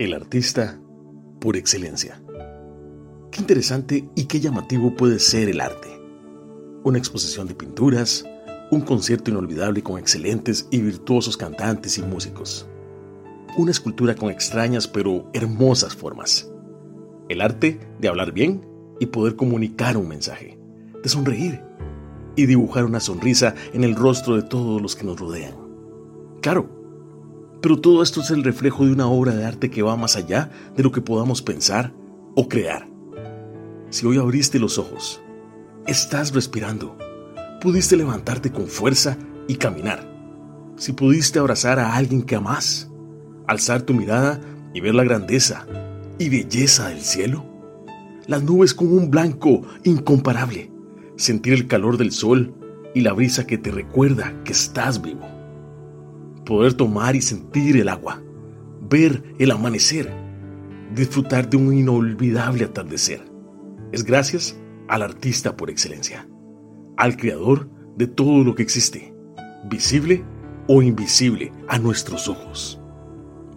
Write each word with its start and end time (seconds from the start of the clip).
El 0.00 0.14
artista 0.14 0.80
por 1.42 1.58
excelencia. 1.58 2.22
Qué 3.30 3.42
interesante 3.42 4.08
y 4.16 4.24
qué 4.24 4.40
llamativo 4.40 4.96
puede 4.96 5.18
ser 5.18 5.50
el 5.50 5.60
arte. 5.60 5.88
Una 6.84 6.96
exposición 6.96 7.46
de 7.46 7.54
pinturas, 7.54 8.24
un 8.70 8.80
concierto 8.80 9.30
inolvidable 9.30 9.82
con 9.82 9.98
excelentes 9.98 10.66
y 10.70 10.80
virtuosos 10.80 11.36
cantantes 11.36 11.98
y 11.98 12.02
músicos. 12.02 12.66
Una 13.58 13.72
escultura 13.72 14.14
con 14.14 14.30
extrañas 14.30 14.88
pero 14.88 15.28
hermosas 15.34 15.94
formas. 15.94 16.50
El 17.28 17.42
arte 17.42 17.78
de 17.98 18.08
hablar 18.08 18.32
bien 18.32 18.66
y 19.00 19.04
poder 19.04 19.36
comunicar 19.36 19.98
un 19.98 20.08
mensaje, 20.08 20.58
de 21.02 21.08
sonreír 21.10 21.60
y 22.36 22.46
dibujar 22.46 22.86
una 22.86 23.00
sonrisa 23.00 23.54
en 23.74 23.84
el 23.84 23.94
rostro 23.94 24.36
de 24.36 24.44
todos 24.44 24.80
los 24.80 24.96
que 24.96 25.04
nos 25.04 25.20
rodean. 25.20 25.56
Claro, 26.40 26.79
pero 27.60 27.78
todo 27.78 28.02
esto 28.02 28.20
es 28.20 28.30
el 28.30 28.42
reflejo 28.42 28.84
de 28.84 28.92
una 28.92 29.06
obra 29.06 29.34
de 29.34 29.44
arte 29.44 29.70
que 29.70 29.82
va 29.82 29.96
más 29.96 30.16
allá 30.16 30.50
de 30.76 30.82
lo 30.82 30.92
que 30.92 31.02
podamos 31.02 31.42
pensar 31.42 31.92
o 32.34 32.48
crear. 32.48 32.88
Si 33.90 34.06
hoy 34.06 34.18
abriste 34.18 34.58
los 34.58 34.78
ojos, 34.78 35.20
estás 35.86 36.32
respirando, 36.32 36.96
pudiste 37.60 37.96
levantarte 37.96 38.50
con 38.50 38.66
fuerza 38.66 39.18
y 39.46 39.56
caminar. 39.56 40.08
Si 40.76 40.92
pudiste 40.92 41.38
abrazar 41.38 41.78
a 41.78 41.94
alguien 41.94 42.22
que 42.22 42.36
amas, 42.36 42.90
alzar 43.46 43.82
tu 43.82 43.92
mirada 43.92 44.40
y 44.72 44.80
ver 44.80 44.94
la 44.94 45.04
grandeza 45.04 45.66
y 46.18 46.28
belleza 46.30 46.88
del 46.88 47.00
cielo, 47.00 47.44
las 48.26 48.42
nubes 48.42 48.72
con 48.72 48.92
un 48.92 49.10
blanco 49.10 49.62
incomparable, 49.84 50.70
sentir 51.16 51.52
el 51.52 51.66
calor 51.66 51.98
del 51.98 52.12
sol 52.12 52.54
y 52.94 53.00
la 53.00 53.12
brisa 53.12 53.46
que 53.46 53.58
te 53.58 53.70
recuerda 53.70 54.34
que 54.44 54.52
estás 54.52 55.02
vivo 55.02 55.39
poder 56.50 56.74
tomar 56.74 57.14
y 57.14 57.22
sentir 57.22 57.76
el 57.76 57.88
agua, 57.88 58.20
ver 58.80 59.22
el 59.38 59.52
amanecer, 59.52 60.12
disfrutar 60.92 61.48
de 61.48 61.56
un 61.56 61.72
inolvidable 61.72 62.64
atardecer. 62.64 63.22
Es 63.92 64.02
gracias 64.02 64.58
al 64.88 65.02
artista 65.02 65.56
por 65.56 65.70
excelencia, 65.70 66.28
al 66.96 67.16
creador 67.16 67.70
de 67.96 68.08
todo 68.08 68.42
lo 68.42 68.56
que 68.56 68.64
existe, 68.64 69.14
visible 69.70 70.24
o 70.66 70.82
invisible 70.82 71.52
a 71.68 71.78
nuestros 71.78 72.26
ojos. 72.26 72.80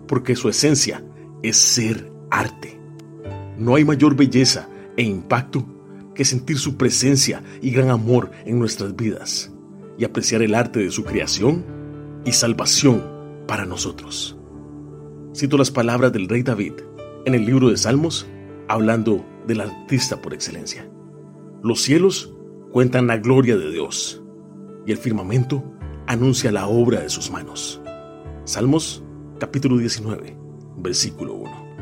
Porque 0.07 0.35
su 0.35 0.47
esencia 0.47 1.03
es 1.41 1.57
ser 1.57 2.11
arte. 2.29 2.79
No 3.57 3.73
hay 3.73 3.85
mayor 3.85 4.15
belleza 4.15 4.69
e 4.97 5.01
impacto 5.01 5.65
que 6.13 6.25
sentir 6.25 6.59
su 6.59 6.77
presencia 6.77 7.41
y 7.59 7.71
gran 7.71 7.89
amor 7.89 8.29
en 8.45 8.59
nuestras 8.59 8.95
vidas 8.95 9.51
y 9.97 10.05
apreciar 10.05 10.43
el 10.43 10.53
arte 10.53 10.79
de 10.79 10.91
su 10.91 11.03
creación 11.03 11.81
y 12.25 12.31
salvación 12.31 13.03
para 13.47 13.65
nosotros. 13.65 14.37
Cito 15.35 15.57
las 15.57 15.71
palabras 15.71 16.13
del 16.13 16.29
rey 16.29 16.43
David 16.43 16.73
en 17.25 17.35
el 17.35 17.45
libro 17.45 17.69
de 17.69 17.77
Salmos, 17.77 18.27
hablando 18.67 19.25
del 19.47 19.61
artista 19.61 20.21
por 20.21 20.33
excelencia. 20.33 20.89
Los 21.63 21.81
cielos 21.81 22.33
cuentan 22.71 23.07
la 23.07 23.17
gloria 23.17 23.57
de 23.57 23.71
Dios 23.71 24.21
y 24.85 24.91
el 24.91 24.97
firmamento 24.97 25.63
anuncia 26.07 26.51
la 26.51 26.67
obra 26.67 27.01
de 27.01 27.09
sus 27.09 27.31
manos. 27.31 27.81
Salmos 28.45 29.03
capítulo 29.39 29.77
19, 29.77 30.37
versículo 30.77 31.35
1. 31.35 31.72